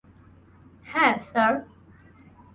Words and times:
হ্যাঁ, 0.85 1.15
স্যার। 1.21 1.53